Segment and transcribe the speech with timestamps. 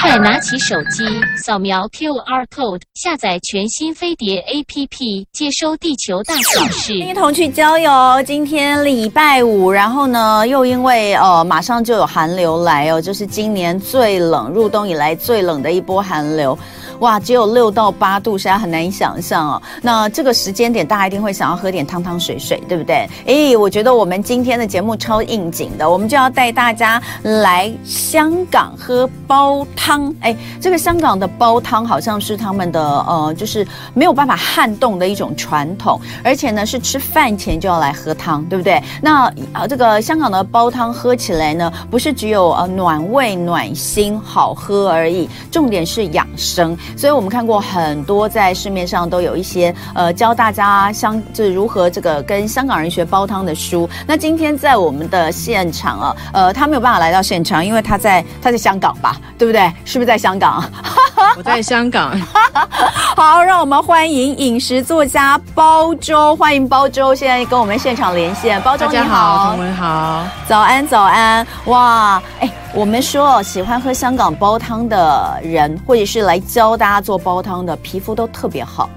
[0.00, 1.04] 快拿起手机，
[1.36, 7.90] 扫描 QR code，下载全新飞碟 APP，接收地球大小事，一同去郊游。
[8.26, 16.58] 今天礼拜五，然后呢，又因为呃，马上就有寒流来哦，就是今年最冷，入冬以来最冷的一波寒流。
[17.02, 19.62] 哇，只有六到八度，实在很难以想象哦。
[19.82, 23.08] 那这个时间点，大家一定会想要喝点汤汤水水，对不对？
[23.26, 30.14] 诶，我觉得我们今天的节目超应景的，我们就要带大家来香港喝煲汤。
[30.20, 38.80] 诶，这个香港的煲汤好像是他们的呃，就是没有办法撼动的一种传统，而且呢是吃饭前就要来喝汤，对不对？
[39.02, 46.78] 那啊，这个香港的煲汤喝起来呢，不是只有呃暖胃暖心好喝而已，重点是养生。
[46.96, 53.88] 所以我们看过很多，在市面上都有一些呃教大家香就是如何这个跟香港人学煲汤的书。
[54.06, 59.60] 那今天在我们的现场啊，呃，他没有办法来到现场，因为他在他在香港吧，对不对？
[59.84, 60.62] 是不是在香港？
[61.36, 62.16] 我在香港。
[63.16, 68.62] 好，让我们欢迎饮食作家煲粥，欢迎煲粥，现在跟我们现场连线。
[68.62, 72.48] 煲粥你好，大家好，同文好，早安早安，哇，哎。
[72.72, 78.88] 我们说，喜欢喝香港煲汤的人，或者是来教大家做煲汤的，皮肤都特别好。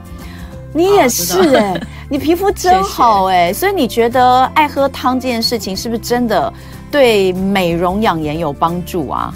[0.71, 6.53] 你也是哎、欸，你皮肤真好哎、欸，所以你觉得爱喝汤这件事情，是不是真的
[6.91, 9.33] 对美容养颜有帮助啊？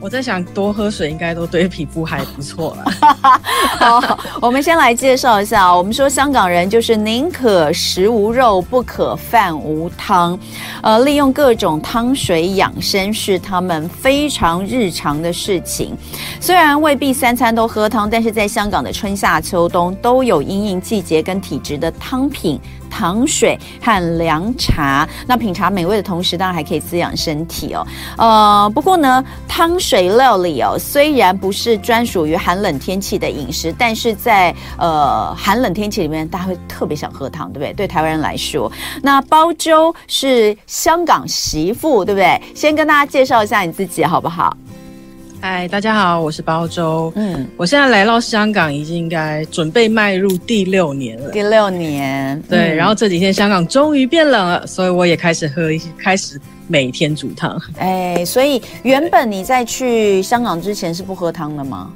[0.00, 2.90] 我在想，多喝水应该都对皮肤还不错了。
[3.78, 5.70] 好，我们先来介绍一下。
[5.76, 10.38] 我们说香港人就是宁可食无肉，不可饭无汤。
[10.82, 15.94] 呃，利用各种汤水养生是他们非常日常的事情。
[16.40, 22.58] 虽然未必三餐都喝汤，但是在香港的春夏秋冬都有因应季节跟体质的汤品。
[22.90, 27.86] 糖水和凉茶，那品茶美味的同时，当然还可以滋养身体哦。
[28.18, 37.72] 呃，不过呢，汤水料理哦，虽然不是专属于寒冷天气的饮食，但是在呃寒冷天气里面，大家会特别想喝汤，对不对？
[37.72, 38.70] 对台湾人来说，
[39.02, 42.40] 那煲粥是香港媳妇，对不对？
[42.54, 44.56] 先跟大家介绍一下你自己，好不好？
[45.42, 47.10] 嗨，大家好，我是包周。
[47.16, 51.30] 嗯，我现在来到香港，已经应该准备迈入第六年了。
[51.30, 52.58] 第六年，对。
[52.58, 57.58] 嗯、然后这几天香港终于变冷了，所以我也开始喝一些，开始每天煮汤。
[57.78, 61.90] 哎，所以原本你在去香港之前是不喝汤的吗？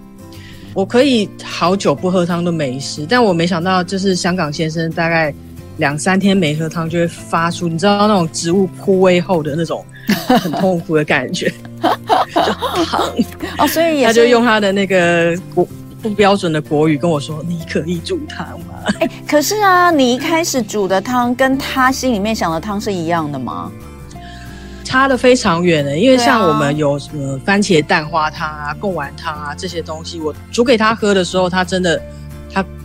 [0.72, 5.32] 我可以好久不喝汤都没事，但我没想到，就是香港先生大概
[5.79, 9.85] 两三天没喝汤，就会发出你知道那种植物枯萎后的那种
[10.29, 11.53] 很痛苦的感觉。
[13.59, 15.67] 哦，所以也他就用他的那个国
[16.01, 23.71] 不标准的国语跟我说：“你可以煮汤吗？”哎，可是啊，你一开始煮的汤跟他心里面想的汤是一样的吗？
[24.85, 32.01] 差的非常远的，因为像我们有什么番茄蛋花汤啊、贡丸汤啊这些东西，我煮给他喝的时候，他真的。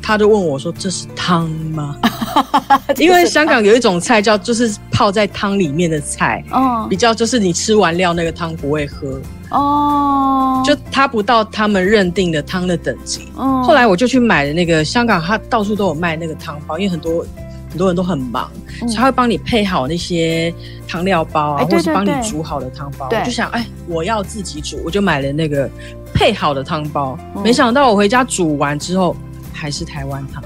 [0.09, 1.95] 他他就问我说：“这是汤吗？
[2.97, 9.21] ”因为香港有一种菜叫就是泡在汤里面的菜，哦，比较就是你吃完料那个汤不会喝
[9.51, 13.27] 哦，就他不到他们认定的汤的等级。
[13.35, 17.23] 哦，后来我就去买了那个香港，他到处都有卖那个汤包，因为很多
[17.69, 18.49] 很多人都很忙，
[18.81, 20.51] 嗯，所以他会帮你配好那些
[20.87, 23.07] 汤料包啊，或是帮你煮好的汤包。
[23.11, 25.69] 我就想，哎，我要自己煮，我就买了那个
[26.15, 27.15] 配好的汤包。
[27.43, 29.15] 没想到我回家煮完之后。
[29.59, 30.41] 还是台湾汤，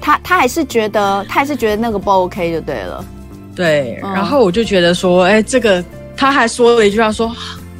[0.00, 3.04] 他他还是觉得他还是觉得那个不 OK 就对了，
[3.54, 5.84] 对，然后我就觉得说，哎、欸，这个
[6.16, 7.32] 他还说了一句话说，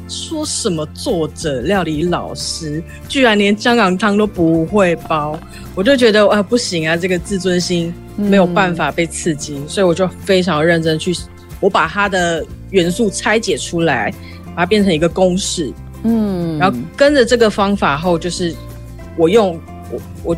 [0.07, 5.37] 说什么作者料理老师居然连香港汤都不会煲，
[5.75, 11.13] 我就觉得啊不行啊，这个自尊心没有办法被刺激，嗯、所以我就非常认真去，
[11.59, 14.13] 我把它的元素拆解出来，
[14.55, 15.71] 把它变成一个公式，
[16.03, 18.55] 嗯，然后跟着这个方法后，就是
[19.17, 19.59] 我用
[19.91, 20.37] 我我。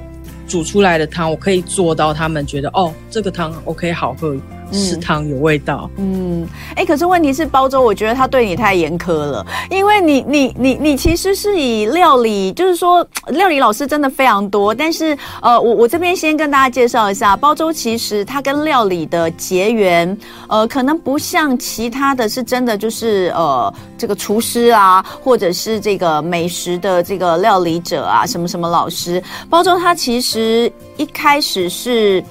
[0.51, 4.35] 煮出来的汤，我可以做到他们觉得哦，这个汤 OK 好喝。
[4.71, 32.23] 食堂有味道，嗯，哎、欸，可是问题是煲粥，我觉得他对你太严苛了，因为你，你，你，你其实是以料理，就是说料理老师真的非常多，但是，呃，我我这边先跟大家介绍一下，煲粥其实它跟料理的结缘，呃，可能不像其他的是真的就是呃这个厨师啊，或者是这个美食的这个料理者啊，什么什么老师，煲粥它其实一开始是。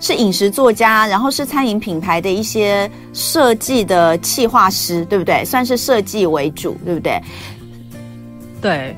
[0.00, 5.44] 是饮食作家，然后是餐饮品牌的一些设计的企划师，对不对？
[5.44, 7.20] 算是设计为主，对不对？
[8.60, 8.96] 对。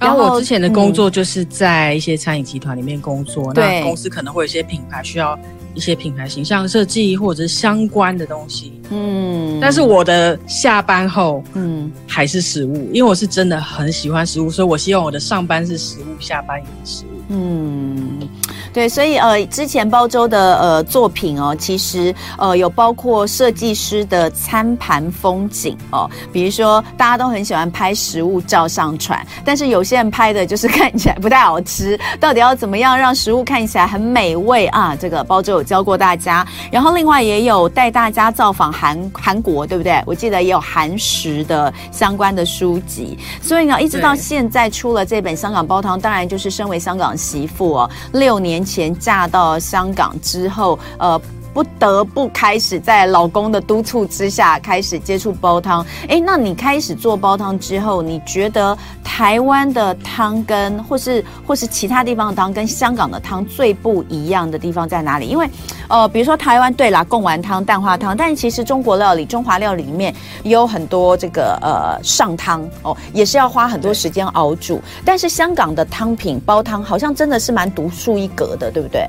[0.00, 5.38] 然后我之前的工作就是在一些餐饮集团里面工作，嗯、那公司可能会有一些品牌需要
[5.74, 8.80] 一些品牌形象设计或者是相关的东西。
[8.90, 17.08] 嗯，但是我的下班后，嗯，还是食物，因为我是真的很喜欢食物，所以我希望我的上班是食物，下班也是食物。
[17.30, 18.28] 嗯，
[18.78, 34.94] 对，所以呃，之前包周的呃作品哦，其实呃有包括设计师的餐盘风景哦，比如说大家都很喜欢拍食物照上传，但是有些人拍的就是看起来不太好吃，到底要怎么样让食物看起来很美味啊？
[34.94, 40.00] 这个包周有教过大家，然后另外也有带大家造访韩韩国，对不对？
[40.06, 51.20] 我记得也有韩食的相关的书籍，所以呢，一直到现在出了这本《香港煲汤》，当然就是身为香港媳妇哦，六年前嫁到香港之后，呃。
[51.58, 55.84] 不得不开始在老公的督促之下开始接触煲汤。
[56.06, 65.26] 诶，那你开始做煲汤之后，你觉得台湾的汤跟或是或是其他地方的汤跟香港的汤最不一样的地方在哪里？
[65.26, 65.50] 因为，
[65.88, 70.14] 呃，比如说台湾对啦，贡丸汤、蛋花汤，但其实中国料理、中华料理里面
[70.44, 74.80] 也有很多这个呃上汤哦，也是要花很多时间熬煮。
[75.04, 79.04] 但是香港的汤品煲汤好像真的是蛮独树一格的，对不对？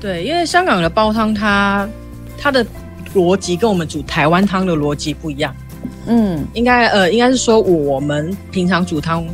[0.00, 1.88] 对，因为香港的煲汤，它
[2.38, 2.64] 它的
[3.14, 5.54] 逻辑跟我们煮台湾汤的逻辑不一样。
[6.06, 9.26] 嗯，应该呃，应该是说我们平常煮汤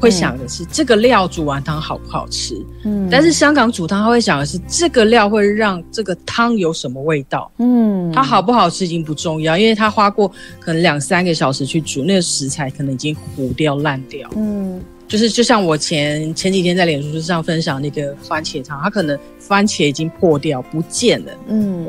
[0.00, 2.54] 会想的是这个料煮完汤好不好吃。
[2.84, 7.50] 嗯，但是香港煮汤他会想的是这个料会让这个汤有什么味道。
[7.58, 10.28] 嗯，它好不好吃已经不重要，因为它花过
[10.58, 14.28] 可能两三个小时去煮，那个食材可能已经糊掉烂掉。
[14.34, 14.80] 嗯。
[15.06, 21.86] 就是就像我前前几天在脸书上分享那个番茄汤，它可能番茄已经破掉不见了，嗯，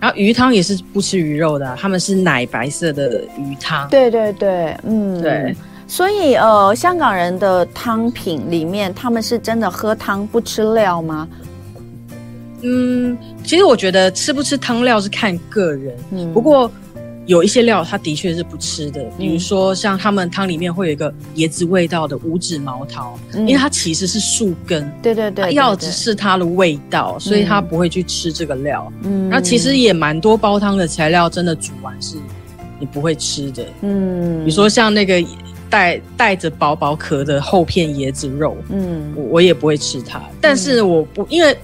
[0.00, 5.54] 然后鱼汤也是不吃鱼肉的啊，他们是奶白色的鱼汤，对对对，嗯，对，
[5.86, 11.28] 所以呃，香港人的汤品里面，他们是真的喝汤不吃料吗？
[12.62, 16.70] 嗯，其实我觉得吃不吃汤料是看个人，嗯，不过。
[17.26, 28.90] 有一些料，他的确是不吃的，比如说像他们汤里面会有一个椰子味道的五指毛桃，嗯、因为它其实是树根，对对对，要只是它的味道，所以他不会去吃这个料。
[29.02, 32.16] 嗯，然后其实也蛮多煲汤的材料，真的煮完是
[32.80, 33.64] 你不会吃的。
[33.82, 35.22] 嗯，比如说像那个
[35.68, 41.56] 带带着薄薄壳的厚片椰子肉，嗯，我我也不会吃它，但是我不因为。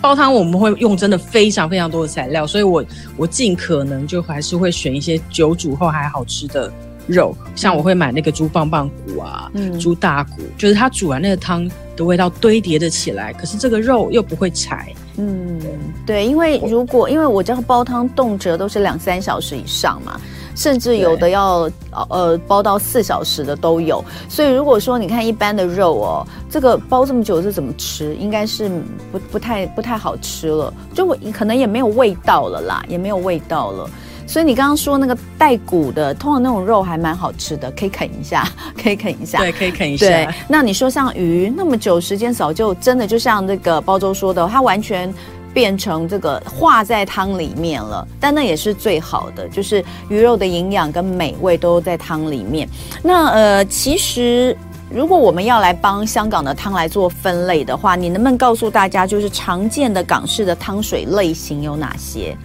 [0.00, 2.84] 煲汤我们会用真的非常非常多的材料，所以我
[3.16, 6.72] 我尽可能就还是会选一些久煮后还好吃的
[7.06, 14.92] 肉，像我会买那个猪棒棒骨啊，嗯，猪大骨，就是它煮完那个汤的味道堆叠的起来，可是这个肉又不会柴。
[15.16, 15.60] 嗯，
[16.06, 20.20] 对，因为如果因为我知道煲汤动辄都是两三小时以上嘛。
[20.58, 21.70] 甚至有的要
[22.10, 28.12] 呃包到四小时的都有，所以如果说你看一般的肉哦，这个包这么久是怎么吃？
[28.16, 28.68] 应该是
[29.12, 33.88] 不不太不太好吃了，就可能也没有味道了啦，也没有味道了。
[34.26, 38.44] 所以你刚刚说那个带骨的，通常那种肉还蛮好吃的，可以啃一下，
[38.82, 39.38] 可以啃一下。
[39.38, 40.06] 对，可以啃一下。
[40.06, 45.14] 对，那你说像鱼那么久时间早就真的就像那个包周说的，它完全。
[45.52, 52.68] 变成这个化在汤里面了，但那也是最好的，就是鱼肉的营养跟美味都在汤里面。
[53.02, 54.56] 那呃，其实
[54.90, 62.36] 如果我们要来帮香港的汤来做分类的话，你能不能告诉大家，就是常见的港式的汤水类型有哪些？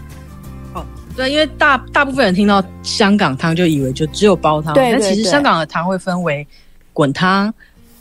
[0.74, 0.84] 哦，
[1.16, 6.48] 对，因为大大部分人听到香港汤就以为就只有煲汤，对，对，对，但其实香港的汤会分为
[6.94, 7.54] 滚汤。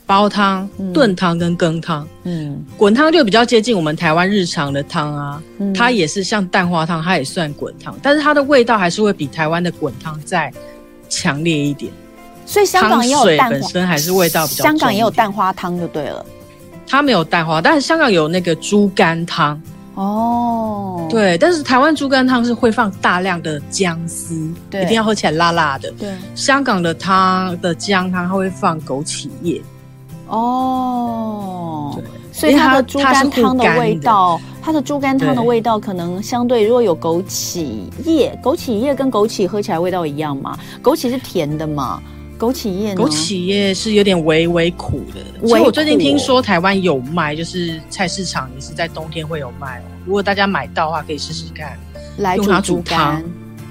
[0.04, 10.52] 煲汤、炖汤跟羹汤，嗯，滚汤就比较接近我们台湾日常的汤啊，嗯、它也是像蛋花汤，它也算滚汤，但是它的味道还是会比台湾的滚汤再
[11.08, 11.90] 强烈一点。
[12.44, 14.64] 所以香港也有蛋花，本身还是味道比较。
[14.64, 16.26] 香港也有蛋花汤就对了，
[16.86, 19.58] 它没有蛋花，但是香港有那个猪肝汤
[19.94, 25.90] 哦，对，但是台湾猪肝汤是会放大量的姜丝，对，一定要喝起来辣辣的。
[25.92, 29.62] 对，香港的汤的姜汤它会放枸杞叶。
[30.32, 31.94] 哦，
[32.32, 40.58] 所以它的猪肝汤的味道，它的猪肝汤的味道可能相对，如果有枸杞叶，枸杞叶跟枸杞喝起来味道一样吗？
[40.82, 42.02] 枸杞是甜的嘛？
[42.38, 42.94] 枸杞叶？
[42.94, 45.46] 枸杞叶是有点微微苦的。
[45.46, 49.84] 所以我最近听说台湾有卖，就是菜市场也是在冬天会有卖哦。
[50.06, 51.78] 如果大家买到的话，可以试试看，
[52.16, 53.22] 来煮猪肝。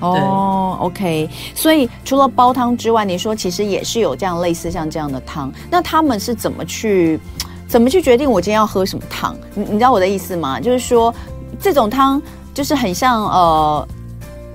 [0.01, 7.19] 哦、，OK，所以除了煲汤之外，你说其实也是有这样类似像这样的汤，那他们是怎么去
[7.67, 9.35] 怎么去决定我今天要喝什么汤？
[9.53, 10.59] 你你知道我的意思吗？
[10.59, 11.13] 就是说
[11.59, 12.21] 这种汤
[12.53, 13.87] 就是很像呃，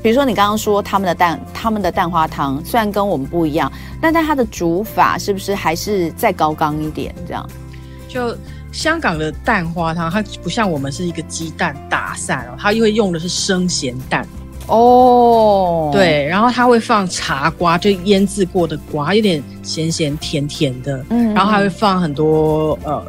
[0.02, 7.14] 比如说你刚刚说他们的蛋他们的蛋花汤，虽然跟我们不一样，但但它的煮法是不是还是再高纲一点？
[7.26, 7.48] 这样
[8.08, 8.36] 就。
[8.72, 14.26] 香港的蛋花汤，它不像我们是一个鸡蛋打散哦，它因为用的是生咸蛋
[14.68, 23.04] 哦，对，然后它会放茶瓜，就腌制过的瓜，有点咸咸甜甜的，嗯，然后还会放很多呃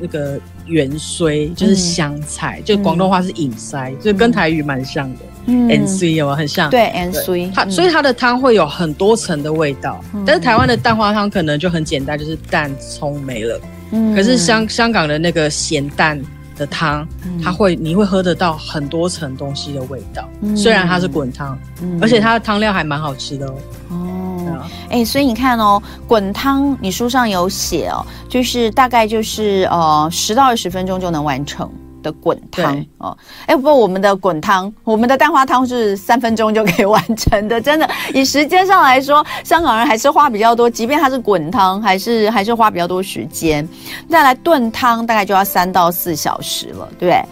[0.00, 5.18] 那个芫荽，就是香菜，嗯、就广东话是隐荽，就跟台语蛮像的。
[5.46, 6.70] 嗯，N C 有很像？
[6.70, 10.00] 对，N C，它所以它的汤会有很多层的味道。
[10.14, 13.60] 嗯、但是台湾的蛋花汤可能就很简单，就是蛋葱没了。
[13.90, 16.16] 嗯，可是香香港的那个咸蛋
[16.62, 20.28] 的汤，嗯、它会你会喝得到很多层东西的味道。
[20.42, 23.54] 嗯、虽然它是滚汤，嗯、而且它的汤料还蛮好吃的哦。
[23.90, 31.68] 哦，哎、欸，所以你看哦，滚汤你书上有写哦，就是大概就是呃十到二十分钟就能完成。
[32.02, 33.16] 的滚汤哦，
[33.46, 37.88] 哎，不过我们的滚汤，我们的蛋花汤是三分钟就可以完成的，真的。
[38.12, 43.66] 以时间上来说，香港人还是花比较多，即便它是滚汤，还是还是花比较多时间。
[44.10, 47.24] 再来炖汤，大概就要三到四小时了，对不对？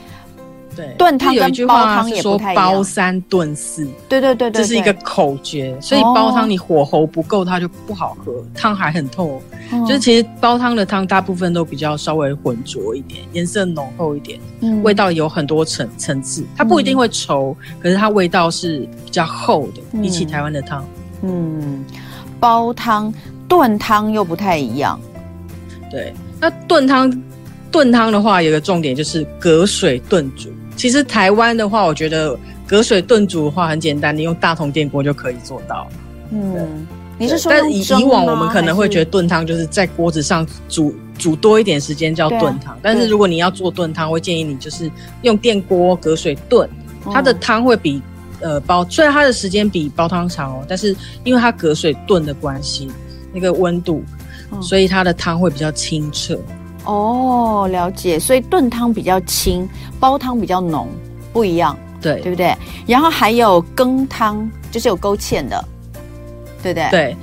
[0.76, 2.72] 对，炖汤跟煲汤也不太一样。
[2.72, 5.76] 煲三炖四，对对对对，这是一个口诀。
[5.80, 9.42] 所以煲汤你火候不够，它就不好喝，汤还很透。
[9.86, 14.38] 就是其实煲汤的汤大部分都比较稍微浑浊一点，颜色浓厚一点，
[14.82, 16.44] 味道有很多层层次。
[16.56, 20.84] 它不一定会稠，可是它味道是比较厚的，比起台湾的汤。
[21.22, 21.84] 嗯，
[22.38, 23.12] 煲汤、
[23.48, 24.98] 炖汤又不太一样。
[25.90, 27.22] 对，那炖汤
[27.70, 30.48] 炖汤的话，有个重点就是隔水炖煮。
[30.80, 32.34] 其实台湾的话，我觉得
[32.66, 35.86] 隔水炖煮的话很简单，你用大同电锅就可以做到。
[36.30, 36.86] 嗯。
[37.18, 46.66] 你是说，但以以往我们可能会觉得炖汤就是在锅子上煮煮多一点时间叫炖汤，但是如果你要做炖汤，会建议你就是用电锅隔水炖，
[47.12, 48.00] 它的汤会比
[48.40, 52.90] 呃煲，虽然它的时间比煲汤长哦，但是因为它隔水炖的关系，
[53.34, 54.02] 那个温度，
[54.62, 56.40] 所以它的汤会比较清澈。
[56.84, 59.68] 哦，了解，所以炖汤比较清，
[59.98, 60.88] 煲汤比较浓，
[61.32, 62.56] 不一样，对对不对？
[62.86, 65.64] 然后还有羹汤，就是有勾芡的。
[66.62, 67.16] 对不对对，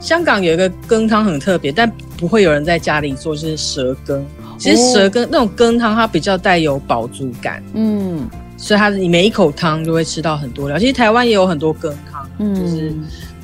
[0.00, 4.24] 香港有一个羹汤很特别，但不会有人在家里做，就是蛇羹。
[4.56, 10.78] 其实蛇羹、哦、那种羹汤，它比较带有饱足感，嗯，所以它你每一口汤就会吃到很多料。
[10.78, 12.92] 其实台湾也有很多羹汤，嗯，就是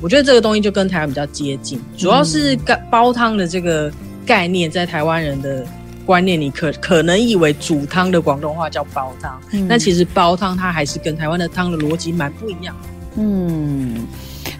[0.01, 2.57] 我觉得这个东西就跟台湾比较接近，主要是
[2.89, 3.91] 煲汤的这个
[4.25, 5.65] 概念，在台湾人的
[6.05, 12.75] 观念，里可可能以为煮汤的广东话叫煲汤，嗯、但其实煲汤它还是跟台湾的汤的逻辑蛮不一样，
[13.15, 14.05] 嗯。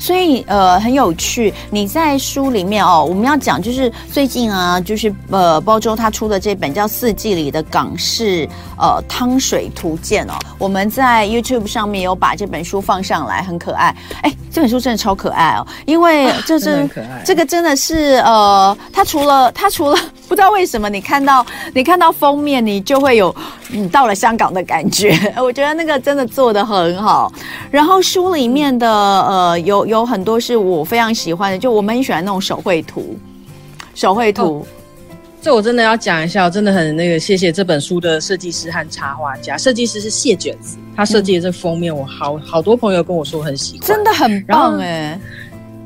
[0.06, 8.48] 所以呃很有趣，你在书里面哦，我们要讲就是最近啊，就是呃包州他出的这本叫《四季里的港式
[8.78, 13.96] 呃汤水图鉴》哦，我们在 YouTube 上面有把这本书放上来，很可爱。
[14.22, 16.90] 哎，这本书真的超可爱哦，因为这是、啊、
[17.26, 19.98] 这个真的是呃，它除了它除了
[20.28, 23.36] 不知道为什么你看到你看到封面，你就会有
[23.70, 25.18] 你到了香港的感觉。
[25.38, 27.32] 我觉得那个真的做的很好。
[27.70, 30.06] 然后书里面的呃有有。
[30.06, 33.18] 很多是我非常喜欢的，就我们很喜欢那种手绘图，
[33.96, 34.60] 手绘图。
[34.60, 34.68] 哦，
[35.42, 39.58] 这我真的要讲一下，我真的很那个谢谢这本书的设计师和插画家。
[39.58, 45.20] 设计师是谢卷子，他设计的这封面，我好好多朋友跟我说很喜欢，真的很棒哎。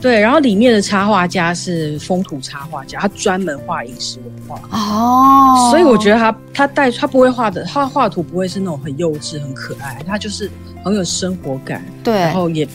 [0.01, 10.49] 对，然后里面的插画家是风土插画家，他专门画饮食文化哦，所以我觉得他他带他不会画的，他画图不会是那种很幼稚、很可爱，他就是
[10.83, 12.67] 很有生活感，对，然后也。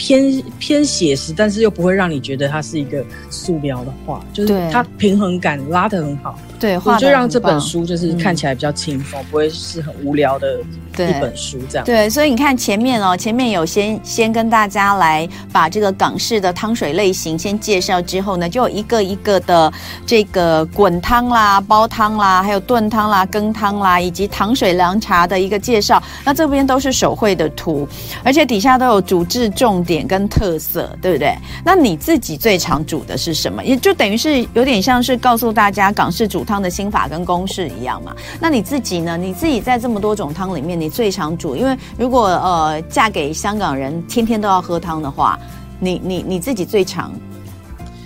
[0.00, 6.38] 偏偏写实，但是又不会让你觉得它是一个素描的画，就是它平衡感拉得很好。
[6.58, 11.84] 对，我就让这本书就是看起来比较轻松，嗯、不会是很无聊的一本书这样。
[11.84, 19.72] 对，所以你看前面哦，前面有先先跟大家来把这个港式的汤水类型先介绍之后呢，就有一个一个的
[20.06, 26.02] 这个滚汤啦、煲汤啦、还有炖汤啦、羹汤啦，以及糖水凉茶的一个介绍。
[26.24, 27.88] 那这边都是手绘的图，
[28.22, 29.89] 而且底下都有主治重点。
[29.90, 31.34] 点跟特色，对不对？
[31.64, 33.64] 那你自己最常煮的是什么？
[33.64, 38.14] 也就等于是有点像是告诉大家港式煮汤的心法跟公式一样嘛。
[38.38, 39.16] 那你自己呢？
[39.16, 41.56] 你自己在这么多种汤里面，你最常煮？
[41.56, 45.36] 因为如果呃嫁给香港人，天天都要喝汤的话，
[45.80, 47.12] 你你你自己最常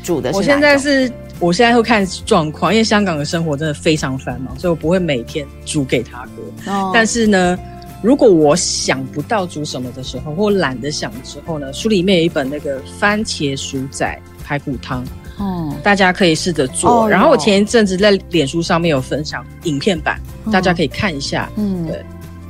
[0.02, 0.36] 煮的是？
[0.38, 6.72] 我现在是，我现在会看状况，因为香港的生活真的非常繁忙，所以我不会每天煮给他喝。
[6.72, 7.58] 哦，但是呢。
[8.04, 15.02] 如果我想不到煮什么的时候，或懒得想的时候呢，书里面有一本那个番茄薯仔排骨汤，
[15.40, 17.04] 嗯，大家可以试着做。
[17.04, 21.50] 哦、然后我前一阵子在脸书上面有分享影片版，哦、大家可以看一下。
[21.56, 22.04] 嗯，对，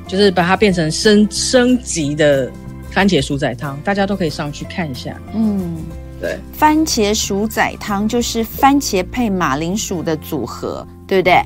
[0.08, 2.50] 就是把它变成升升级的
[2.90, 5.16] 番茄薯仔汤，大家都可以上去看一下。
[5.34, 5.76] 嗯，
[6.20, 11.40] 对，番茄薯仔汤就是番茄配马铃薯的组合，对不对？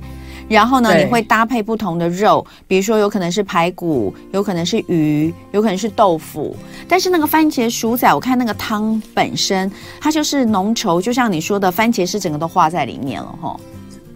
[0.49, 6.57] 然后呢，你会搭配不同的肉，比如说有可能是排骨，有可能是鱼，有可能是豆腐。
[6.88, 13.59] 但是那个番茄薯仔，我看那个汤本身它就是浓稠，就像你说的，番茄是整个都化在里面了哈。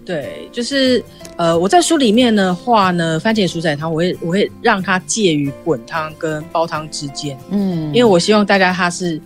[0.05, 1.05] 对，就是
[1.37, 9.21] 呃，我在书里面的话呢，番茄薯仔汤，我会我会让它介于滚汤跟煲汤之间，嗯，因为我希望大家它是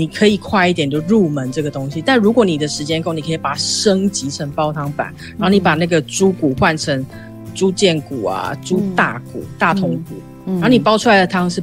[0.00, 7.04] 你可以快一点就入门这个东西，但如果你的时间够，你可以把它升级成煲汤版，然后你把那个猪骨换成
[7.54, 10.14] 猪腱骨啊、猪大骨、嗯、大筒骨，
[10.46, 11.62] 嗯、然后你煲出来的汤是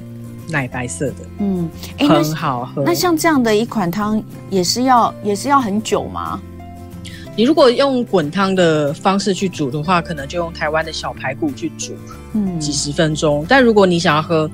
[0.50, 1.68] 奶白色的，嗯，
[1.98, 2.84] 很好喝。
[2.86, 6.40] 那像这样的一款汤也是要也是要很久吗？
[7.36, 11.94] 你如果用滚汤的方式去煮的话，可能就用台湾的小排骨去煮，
[12.34, 13.46] 嗯，几十分钟。
[13.50, 14.50] 但如果你想要喝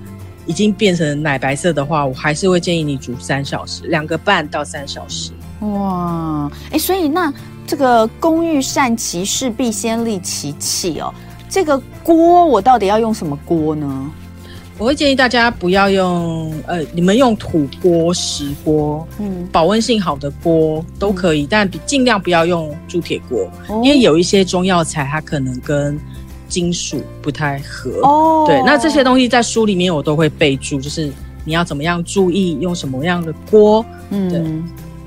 [0.45, 5.31] 已经变成奶白色的话，我还是会建议你煮三小时，两个半到三小时。
[5.61, 7.33] 哇，哎，所以那
[7.65, 11.13] 这个工欲善其事，必先利其器哦。
[11.49, 14.11] 这个锅我到底要用什么锅呢？
[14.79, 25.97] 我会建议大家不要用，呃，你们用土锅、石锅，嗯，保温性好的锅都可以，嗯、但尽量不要用铸铁锅，哦、因为有一些中药材它可能跟
[26.53, 27.89] 金属不太合。
[28.03, 31.11] 哦，对，那这些东西在书里面我都会备注，就是
[31.43, 33.83] 你要怎么样注意用什么样的锅。
[34.11, 34.41] 嗯，对，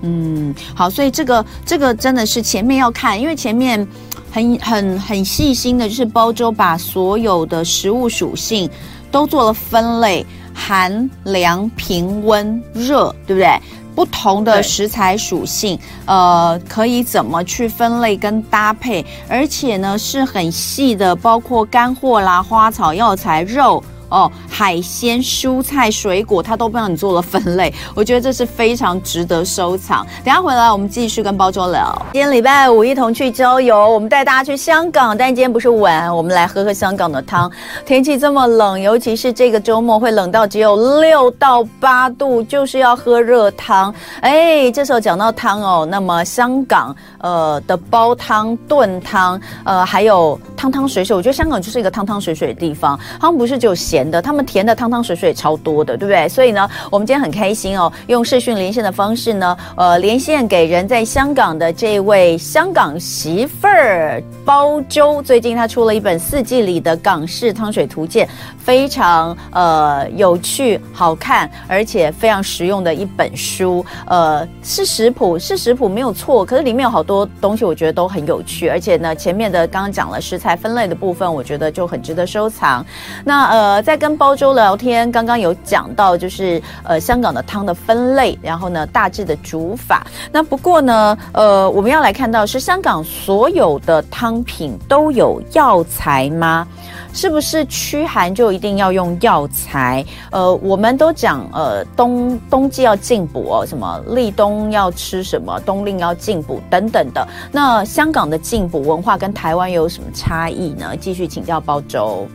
[0.02, 3.86] 嗯，好，所以这个这个真的是前面要看，因为前面
[4.32, 8.68] 很很很细心的，就是包周把所有的食物属性。
[9.08, 13.48] 都做了分类，寒凉、平温、热，对不对？
[13.96, 19.04] 不同的食材属性，呃，可以怎么去分类跟搭配？
[19.26, 23.82] 而且呢，是很细的，包括干货啦、花草药材、肉。
[24.08, 30.06] 哦，海鲜、蔬菜、水果，它都帮你做了分类，我觉得这是非常值得收藏。
[30.24, 32.06] 等下回来，我们继续跟包周聊。
[32.12, 37.50] 今天礼拜五一同去郊游，我们带大家去香港，但今天不是玩，我们来喝喝香港的汤。
[37.84, 43.92] 天气这么冷，尤其是这个周末会冷到只有六到八度，就是要喝热汤。
[44.20, 53.95] 哎，这时候讲到汤哦，那么香港呃的煲汤、炖汤，呃还有汤汤水水，我觉得香港就是一个汤汤水水的地方，好像不是只有咸。
[53.96, 56.28] 甜的，他们甜的汤汤水水超多的，对不对？
[56.28, 65.22] 所以呢，我们今天很开心哦，用视讯连线的方式呢，呃，连线给人在香港的这位香港媳妇儿包周。
[65.22, 68.26] 最近他出了一本《四季里的港式汤水图鉴》，
[68.58, 73.82] 非常呃有趣、好看，而且非常实用的一本书。
[74.08, 78.68] 呃，是食谱，是食谱没有错，可是里面有好多东西，我觉得都很有趣。
[78.68, 82.84] 而且呢，前面的刚刚讲了食材分类的部分，我觉得就很值得收藏。
[83.24, 83.85] 那呃。
[83.86, 90.04] 在跟包周聊天，刚刚有讲到，就是呃香港的汤的分类，然后呢大致的煮法。
[90.32, 96.66] 那不过呢，呃我们要来看到是香港所有的汤品都有药材吗？
[97.12, 100.04] 是不是驱寒就一定要用药材？
[100.32, 107.24] 呃，我们都讲呃冬冬季要进补哦，什么立冬要吃什么，冬令要进补等等的。
[107.52, 110.96] 那香港的进补文化跟台湾又有什么差异呢？
[110.96, 112.26] 继续请教包周。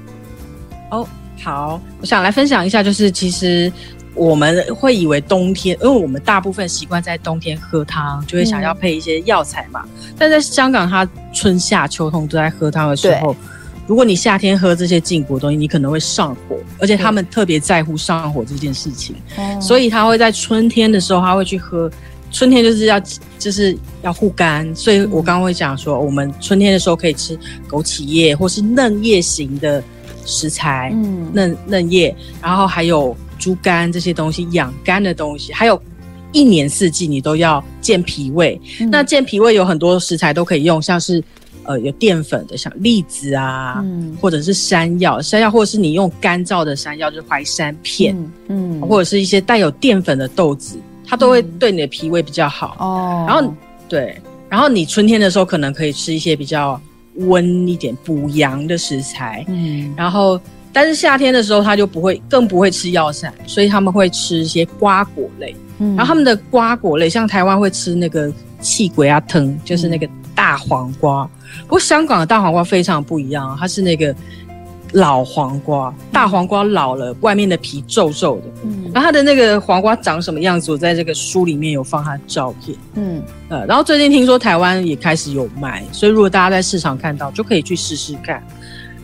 [0.91, 1.05] 哦。
[1.43, 3.71] 好，我想来分享一下，就是其实
[4.13, 9.83] 我们会以为冬天，因为我们大部分习惯在冬天喝汤，就会想要配一些药材嘛。
[9.85, 13.35] 嗯、但在香港，它春夏秋冬都在喝汤的时候，
[13.87, 21.91] 如果你夏天喝这些进补的东西，你可能会上火，而且他们特别在乎上火这件事情，对所以他会在春天的时候，他会去喝。
[22.33, 22.97] 春天就是要
[23.37, 27.37] 就是要护肝，所以我刚刚会讲说，我们春天的时候可以吃
[27.69, 29.83] 枸杞叶或是嫩叶型的。
[30.25, 35.81] 食材，嗯，嫩嫩叶，然后还有猪肝这些东西，养肝的东西，还有
[36.31, 38.59] 一年四季你都要健脾胃。
[38.79, 41.23] 嗯、那健脾胃有很多食材都可以用，像是
[41.63, 48.15] 呃有淀粉的，像栗子啊，嗯、或者是山药，山药或者是你用干燥的山药，就是淮山片，
[48.47, 52.75] 嗯，嗯或者是一些带有淀粉的豆子，它都会对你的脾胃比较好。
[52.79, 53.53] 哦、嗯，然后
[53.89, 54.15] 对，
[54.49, 56.79] 然后你春天的时候可能可以吃一些比较。
[57.15, 60.39] 温一点补阳的食材，嗯，然后
[60.73, 74.15] 但是夏天的时候他就不会，更不会吃药膳，所以他们会吃一些瓜果类，嗯，然后他们的瓜果类，像台湾会吃那个气鬼啊藤，就是那个大黄瓜，嗯、不过香港的大黄瓜非常不一样，它是那个。
[74.93, 78.43] 老黄瓜，大黄瓜老了，外面的皮皱皱的。
[78.63, 80.71] 嗯，然后它的那个黄瓜长什么样子？
[80.71, 82.77] 我在这个书里面有放它的照片。
[82.95, 88.43] 嗯，呃，然后最近听说台湾也开始有卖，所以如果大家在市场看到，就可以去试试看。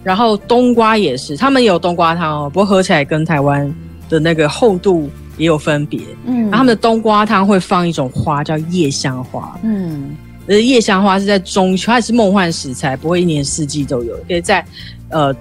[0.03, 3.73] 然后冬瓜也是，他们也有冬瓜汤哦，不过喝起来跟台湾
[4.09, 6.01] 的那个厚度也有分别。
[6.25, 9.57] 嗯，然后他们的冬瓜汤会放一种花叫夜香花。
[9.63, 10.15] 嗯。
[10.47, 14.65] 呃，夜香花是在中秋，它是梦幻食材，不会一年四季都有，可以在
[15.09, 15.35] 呃，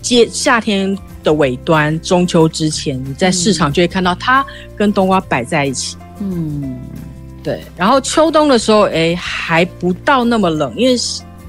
[0.00, 4.44] 接夏天的尾端，中秋之前，你在市场就会看到它
[4.76, 5.96] 跟冬瓜摆在一起。
[6.20, 6.78] 嗯，
[7.42, 7.62] 对。
[7.76, 10.96] 然后秋冬的时候，哎，还不到那么冷，因为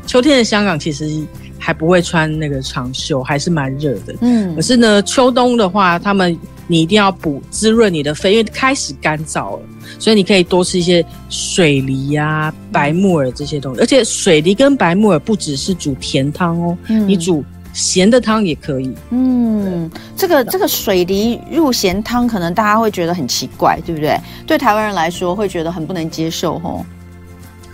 [0.06, 1.10] 秋天的香港其实
[1.58, 4.16] 还不会穿那个长袖，还是蛮热的。
[4.22, 6.38] 嗯，可是呢，秋冬的话，他们。
[6.68, 9.64] 你一定要补滋润你的肺，因为开始干燥了，
[10.00, 13.82] 所以你可以多吃一些水梨啊、白木耳这些东西。
[13.82, 18.94] 而且水梨跟白木耳不只是煮甜汤哦，嗯、你煮咸的汤也可以。
[19.10, 24.20] 嗯，这个这个水梨入咸汤，可能大家会觉得很奇怪，对不对？
[24.46, 26.86] 对台湾人来说，会觉得很不能接受吼。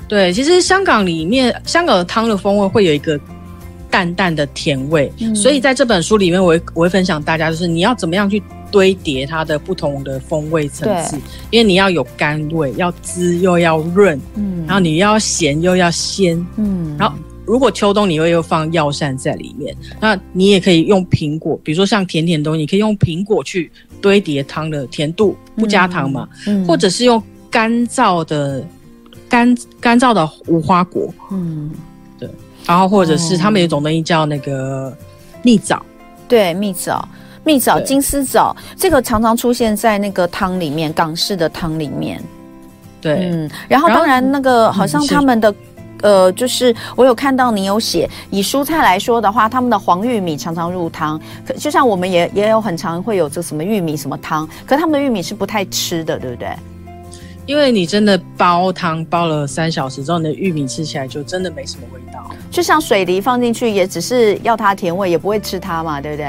[0.07, 3.19] 对，其实香港里面香港的汤的风味会有一个
[3.89, 8.41] 淡淡的甜味，嗯、所以在这本书里面我，我会分享大家，就是你要怎么样去。
[8.69, 11.17] 堆叠它的不同的风味层次，
[11.51, 17.15] 因为你要有甘味，要滋又要润，嗯，然后你要咸又要鲜，嗯，然后
[17.47, 28.63] 如果秋冬你会又放药膳在里面，那你也可以用苹果，比如说像甜甜东西，你可以用苹果去堆叠汤的甜度，不加糖嘛，嗯嗯、或者是用干燥的
[29.29, 31.71] 干干燥的无花果，嗯，
[32.19, 32.29] 对，
[32.65, 34.95] 然后或者是他们有一种东西叫那个
[35.41, 35.81] 蜜枣，
[36.27, 37.07] 对，蜜枣。
[37.43, 42.21] 蜜枣、金丝枣，这个常常出现在那个汤里面，港式的汤里面。
[42.99, 45.55] 对，嗯，然后当然那个好像他们的，
[46.01, 56.49] 呃，就是我有看到你有写，以蔬菜来说的话，他们的黄玉米常常入汤，可就像我们也也有很常会有这什么玉米什么汤，可他们的玉米是不太吃的，对不对？
[57.45, 62.29] 因为你真的煲汤煲了三小时之后，你的玉米吃起来就真的没什么味道。
[62.51, 66.27] 就像水梨放进去，也只是要它甜味，也不会吃它嘛，对不对？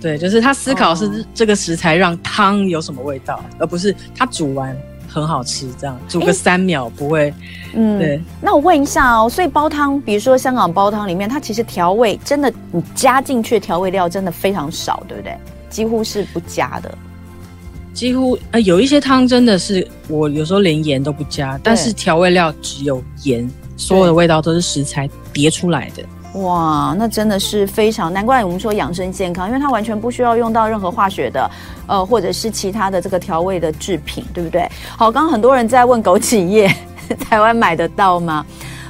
[0.00, 4.76] 对，就是他思考是这个食材让汤有什么味道，哦、而不是他煮完
[5.12, 7.32] 很好吃这样，煮个三秒不会。
[7.74, 8.20] 嗯，对。
[8.40, 15.36] 那我问一下哦，所以煲汤，比如说香港煲汤里面，它其实调味真的，你加进去的调味料真的非常少，对不对？
[15.68, 16.96] 几乎是不加的。
[17.92, 26.02] 几乎呃，有一些汤真的是我有时候连盐都不加，但是调味料只有盐，所有的味道都是食材叠出来的。
[26.34, 31.50] 哇，那真的是非常难怪我们说养生健康，因为它完全不需要用到任何化学的，
[31.86, 34.66] 呃，或者是其他的这个调味的制品，对不对？
[34.96, 36.74] 好，刚刚很多人在问枸杞叶，
[37.28, 38.44] 台湾买得到吗？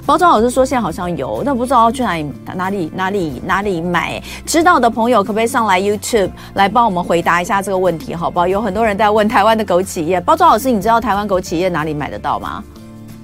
[0.05, 4.22] 包装老师说现在好像有，但不知道要去哪里哪里哪里哪里买。
[4.44, 8.46] 知道的朋友可不可以上来 YouTube 来帮我们回答一下这个问题，好不好？
[8.46, 12.62] 有很多人在问台湾的枸杞叶，包装老师，你知道台湾枸杞叶哪里买得到吗？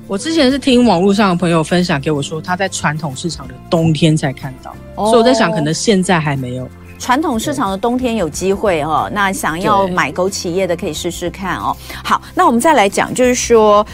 [0.08, 6.66] 我之前是听网络上的朋友分享给我说，他在传统市场的冬天才看到，哦、所以我在想，可能现在还没有。
[6.98, 11.76] 传统市场的冬天有机会哦，那想要买枸杞叶的可以试试看哦。
[12.02, 13.86] 好，那我们再来讲，就是说，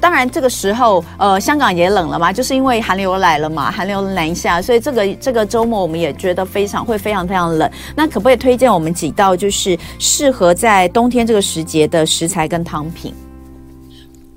[0.00, 7.70] 当然这个时候，呃，香港也冷了嘛，就是因为寒流来了嘛，寒流南下，所以这个这个周末我们也觉得非常会非常非常冷。
[7.94, 13.14] 那可不可以推荐我们几道就是适合在冬天这个时节的食材跟汤品？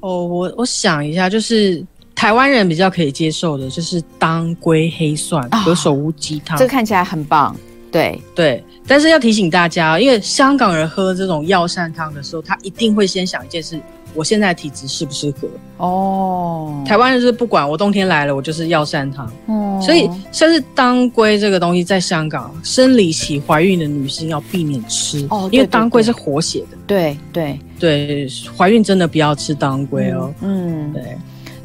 [0.03, 1.81] 哦，我我想一下，就是
[2.13, 7.55] 台湾人比较可以接受的，就是当归黑蒜何首乌鸡汤，这个看起来很棒。
[7.93, 13.79] 对对，但是要提醒大家，因为香港人喝这种药膳汤的时候，他一定会先想一件事。
[14.15, 15.47] 我现在体质适不适合？
[15.77, 19.25] 哦，台湾人就是不管我冬天来了，我就是药膳汤。
[19.47, 26.77] 哦，所以像是当归这个东西，在香港生理期怀孕的女性要避免吃哦，因为当归是活血的。
[26.85, 30.31] 对对对，怀孕真的不要吃当归哦。
[30.41, 31.17] 嗯，对，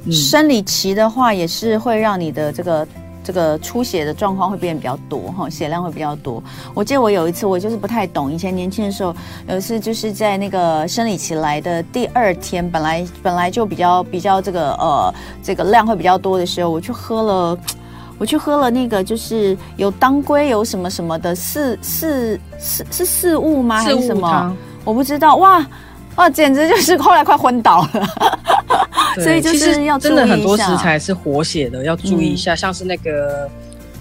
[0.06, 2.86] 嗯，生理期的话也是会让你的这个。
[3.24, 6.42] 这个出血的状况会变得比较多哈，血量会比较多。
[6.74, 9.14] 我记得我有一次，我就是不太懂，以前年轻的时候，
[9.48, 17.59] 有一次就是在那个生理期来的第二天，本来本来就比较比较这个呃这个量会比较多的时候，我去喝了，
[18.18, 23.83] 我去喝了那个就是有当归有什么什么的四四四是四物吗？
[23.83, 24.57] 还是什么？
[24.85, 25.66] 我不知道哇
[26.16, 28.09] 哇，简直就是后来快昏倒了。
[29.22, 33.48] 所以就是要真的很多食材是活血的，要注意一下，嗯、像是那个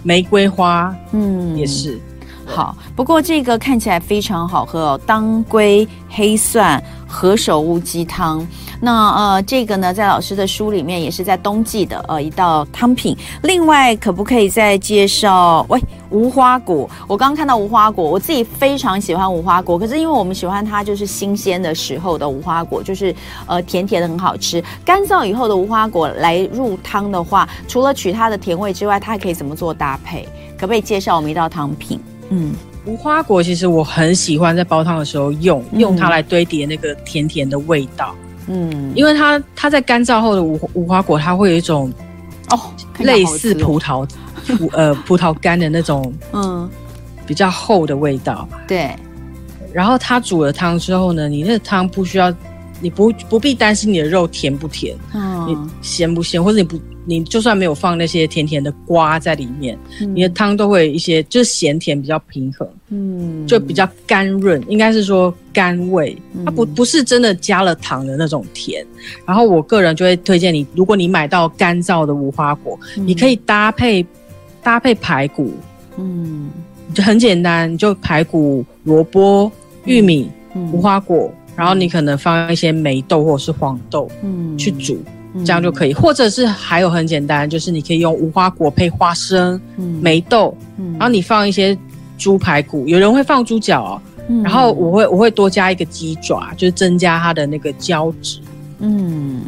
[0.03, 1.99] 玫瑰花，嗯，也是
[2.45, 2.77] 好。
[2.95, 8.45] 不过这个看起来非常好喝哦，当归黑蒜何首乌鸡汤。
[8.79, 13.17] 那呃，这个呢，在老师的书里面也是在冬季的呃一道汤品。
[13.41, 15.65] 另外，可不可以再介绍？
[15.67, 19.79] 喂，无花果，我刚刚看到无花果，我自己非常喜欢无花果。
[19.79, 23.13] 可是因为我们喜欢它就是新鲜的时候的无花果，就是
[23.47, 24.63] 呃甜甜的很好吃。
[24.85, 30.27] 干燥以后的无花果来入汤的话，除了取它的甜味之外，它还可以怎么做搭配？
[30.57, 31.99] 可不可以介绍我们一道汤品？
[32.29, 32.53] 嗯，
[32.85, 38.13] 无花果其实我很喜欢在煲汤的时候用，用它来堆叠那个甜甜的味道。
[38.47, 41.91] 嗯，因为它它在干燥后的无无花果，它会有一种
[42.49, 42.59] 哦
[42.99, 44.07] 类似葡萄、
[44.71, 46.69] 呃葡萄干的那种嗯
[47.25, 48.47] 比较厚的味道。
[48.67, 48.95] 对，
[49.73, 52.33] 然后它煮了汤之后呢，你那个汤不需要，
[52.79, 56.79] 你不不必担心你的肉甜不甜，嗯，你咸不咸，或者你不。
[57.09, 68.85] 你就算没有放那些甜甜的瓜在里面，嗯、你的汤都会有一些就是咸甜比较平衡，嗯，就比较甘润，应该是说甘味，嗯、它不不是真的加了糖的那种甜。
[69.25, 74.05] 然后我个人就会推荐你，如果你买到干燥的无花果，嗯、你可以搭配
[74.61, 75.53] 搭配排骨，
[75.97, 76.49] 嗯，
[76.93, 79.49] 就很简单，你就排骨、萝卜、
[79.85, 85.01] 玉米、嗯、无花果，然后你可能放一些梅豆或者是黄豆，嗯，去煮。
[85.45, 91.77] 这样就可以，或者是还有很简单，就是你可以用无花果配花生、嗯、梅豆，嗯、然后你放一些
[92.17, 94.01] 猪排骨，有人会放猪脚
[94.43, 98.39] 然后我会我会多加一个鸡爪，就是增加它的那个胶质。
[98.79, 99.41] 嗯，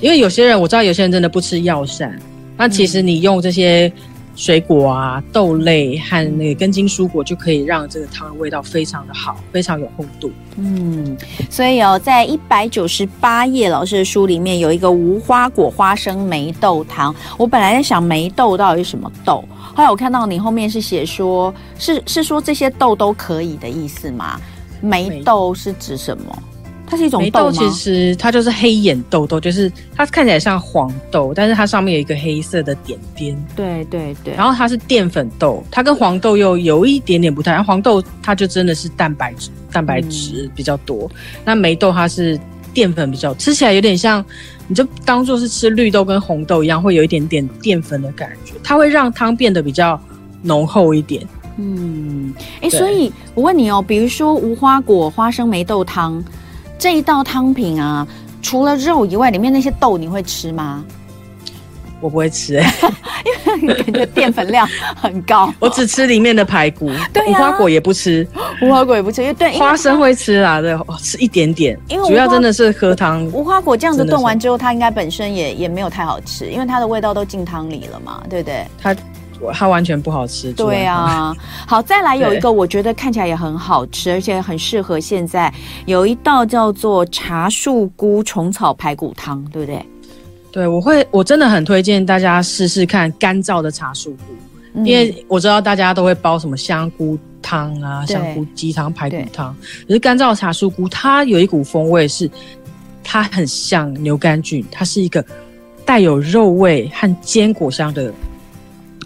[0.00, 2.18] 因为有些人我知道有些人真的不吃药膳，
[2.56, 3.92] 那其实你用这些。
[4.34, 10.30] 水果啊，豆类和那个根茎蔬果就可以让这个汤的味道非常的好，非常有厚度。
[10.56, 11.16] 嗯，
[11.50, 17.14] 所以哦，在一百九十八页老师的书里面有一个无花果花生梅豆汤。
[17.36, 24.40] 我本来在想梅豆到底是什么豆，后来我看到你后面是写说，是是说这些豆都可以的意思吗？
[24.80, 26.42] 梅豆是指什么？
[26.92, 33.34] 它是一种豆，豆其实它就是黑眼豆豆，就是它看起来像黄豆，但是它上面有一个黑色的点点。
[33.56, 34.34] 对对对。
[34.34, 37.62] 然后它是淀粉豆，它跟黄豆又有一点点不太。
[37.62, 41.10] 黄豆它就真的是蛋白质，蛋白质比较多。
[41.14, 42.38] 嗯、那梅豆它是
[42.74, 44.22] 淀粉比较，吃起来有点像，
[44.68, 48.52] 你就当做是吃绿豆跟红豆一样，会有一点点淀粉的感觉。
[48.62, 49.98] 它会让汤变得比较
[50.42, 51.26] 浓厚一点。
[51.56, 56.22] 嗯，哎、欸，所以我问你哦，比如说无花果花生梅豆汤。
[56.82, 58.04] 这一道汤品啊，
[58.42, 60.84] 除了肉以外，里面那些豆你会吃吗？
[62.00, 62.66] 我不会吃、欸，
[63.62, 64.66] 因为感觉淀粉量
[64.96, 65.54] 很高。
[65.60, 68.26] 我只吃里面的排骨，对、啊，无花果也不吃，
[68.60, 73.24] 无花果也不吃，因为对，花生会吃啦，对，吃一点点，因为主要真的是喝汤。
[73.26, 78.66] 无花果这样子炖完之后，它应该本身也也没有太好吃，因为它的味道都进汤里了嘛，对不对？
[78.82, 78.92] 它。
[79.50, 80.52] 它完全不好吃。
[80.52, 81.34] 对啊，
[81.66, 85.52] 好，再来有一个，我觉得看起来也很好吃，而且很适合现在。
[85.86, 89.84] 有一道叫做茶树菇虫草排骨汤，对不对？
[90.52, 94.34] 对，我会，我真的很推荐大家试试看干燥的茶树菇，
[94.74, 99.56] 嗯、因为我知道大家都会煲什么香菇汤啊、香菇鸡汤、排骨汤，
[99.88, 102.30] 可是干燥的茶树菇它有一股风味是，
[103.02, 105.24] 它很像牛肝菌，它是一个
[105.86, 108.12] 带有肉味和坚果香的。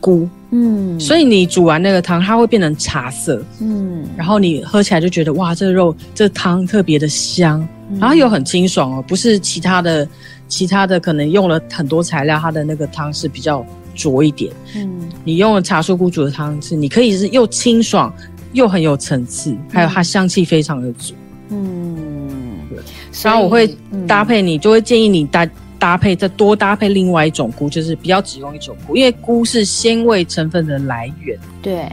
[0.00, 10.08] 菇，嗯，所以你煮完那个汤，它会变成茶色，嗯，然后你喝起来就觉得哇，这个肉这个汤特别的香，嗯、然后又很清爽哦，不是其他的，
[10.48, 18.12] 其他的可能用了很多材料，它的那个汤是比较浊一点，嗯，你用了茶树菇煮的汤是，你可以是又清爽
[18.52, 21.14] 又很有层次，还有它香气非常的足，
[21.50, 22.78] 嗯，对，
[23.22, 25.48] 然后我会搭配你，嗯、就会建议你搭。
[25.78, 31.38] 搭配再多搭配另外一种菇，就是不要只用一种菇，因为菇是鲜味成分的来源。
[31.62, 31.86] 对，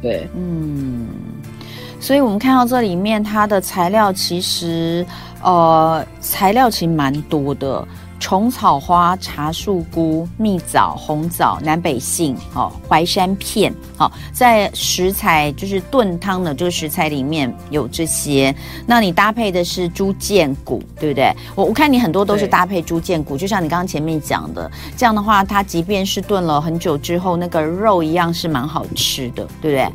[0.00, 1.06] 对，嗯，
[2.00, 5.04] 所以我们看到这里面它的材料其实，
[5.42, 7.86] 呃，材料其实蛮多的。
[8.18, 18.54] 虫草花、茶树菇、蜜枣、红枣、南北杏、哦，淮山片，好、哦，在食材就是炖汤的这个食材里面有这些。
[18.86, 21.32] 那你搭配的是猪腱骨，对不对？
[21.54, 29.92] 我我看你很多都是搭配猪腱骨，就像你刚刚前面讲的，这样的话，它即便是炖了很久之后，那个肉一样是蛮好吃的，对不对？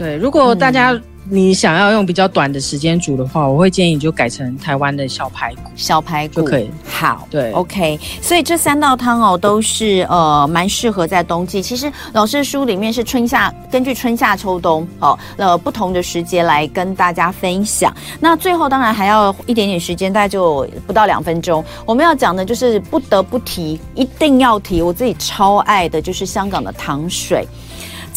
[0.00, 1.02] 对，如果大家、嗯。
[1.32, 6.68] 你想要用比较短的时间煮的话，我会建议你就改成台湾的小排骨，小排骨就可以。
[6.88, 8.00] 好，对，OK。
[8.20, 11.62] 所以这三道汤哦，都是呃蛮适合在冬季。
[11.62, 17.94] 其实老师的书里面是春夏，根据春夏秋冬哦呃不同的时节来跟大家分享。
[18.18, 21.62] 那最后当然还要一点点时间，大概就不到两分钟。
[21.86, 27.46] 我们要讲的就是不得不提，一定要提，我自己超爱的就是香港的糖水。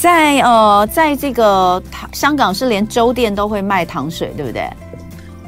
[0.04, 4.70] 在呃，在这个香港是连粥店都会卖糖水，对不对？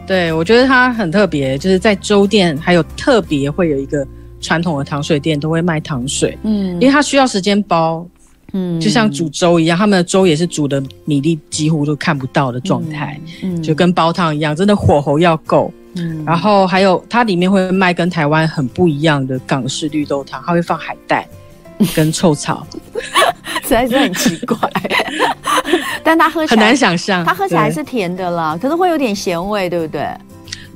[0.08, 4.08] 对，我觉得它很特别，就是在粥店还有特别会有一个
[4.40, 8.08] 传统的糖水店都会卖糖水，嗯，因为它需要时间煲，
[8.54, 21.28] 嗯，就像煮粥一样，他们的粥也是煮的米粒几乎都看不到的状态，嗯，嗯，就跟煲汤一样，真的火候要够，嗯，然后还有它里面会卖跟台湾很不一样的港式绿豆汤，它会放海带
[21.94, 22.66] 跟臭草。
[23.66, 24.58] 实在是很奇怪，
[26.04, 30.08] 但它喝起来很难想象，它喝起来是甜的啦，可是会有点咸味，对不对？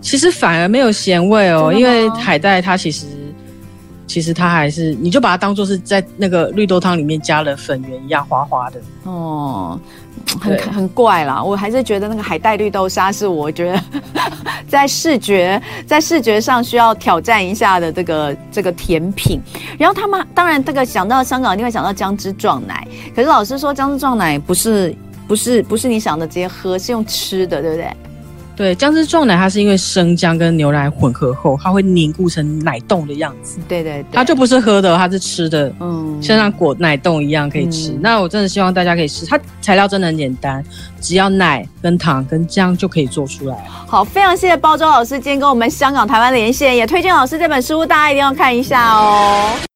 [0.01, 3.05] 其实反而没有咸味哦，因为海带它其实
[4.07, 9.79] 其实它还是，你就把它当做是在那个绿豆汤里面加了粉圆一样滑滑的哦。
[10.39, 13.83] 很很怪啦，我还是觉得那个海带绿豆沙是我觉得
[14.67, 19.39] 在视觉在视觉上需要挑战一下的这个这个甜品。
[19.77, 24.95] 然后他们当然这个想到香港一定会想到姜汁撞奶，可是老师说姜汁撞奶不是
[25.27, 27.87] 不是不是你想的直接喝，是用吃的，对不对？
[28.59, 33.57] 对，姜汁撞奶，它是因为生姜跟牛奶混合后，它会凝固成奶冻的样子。
[33.69, 35.73] 对对对，它就不是喝的，它是吃的。
[35.79, 37.91] 嗯，像像果奶冻一样可以吃。
[37.91, 40.61] 嗯、那我真的希望大家可以试，它材料真的很简单，
[40.99, 43.55] 只要奶跟糖跟姜就可以做出来。
[43.87, 49.68] 好，非常谢谢包装老师今天跟我们香港台湾连线，也推荐老师这本书，大家一定要看一下哦。